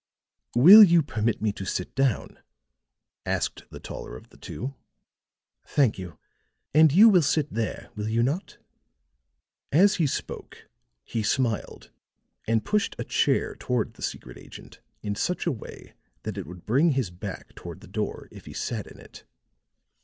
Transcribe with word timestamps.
"Will 0.55 0.83
you 0.83 1.03
permit 1.03 1.43
me 1.43 1.51
to 1.51 1.63
sit 1.63 1.93
down?" 1.93 2.39
asked 3.23 3.65
the 3.69 3.79
taller 3.79 4.17
of 4.17 4.29
the 4.29 4.37
two. 4.37 4.73
"Thank 5.63 5.99
you; 5.99 6.17
and 6.73 6.91
you 6.91 7.07
will 7.07 7.21
sit 7.21 7.53
there, 7.53 7.91
will 7.95 8.07
you 8.09 8.23
not?" 8.23 8.57
As 9.71 9.97
he 9.97 10.07
spoke 10.07 10.67
he 11.03 11.21
smiled 11.21 11.91
and 12.47 12.65
pushed 12.65 12.95
a 12.97 13.03
chair 13.03 13.53
toward 13.55 13.93
the 13.93 14.01
secret 14.01 14.39
agent 14.39 14.79
in 15.03 15.13
such 15.13 15.45
a 15.45 15.51
way 15.51 15.93
that 16.23 16.35
it 16.35 16.47
would 16.47 16.65
bring 16.65 16.93
his 16.93 17.11
back 17.11 17.53
toward 17.53 17.81
the 17.81 17.87
door 17.87 18.27
if 18.31 18.45
he 18.47 18.53
sat 18.53 18.87
in 18.87 18.99
it. 18.99 19.23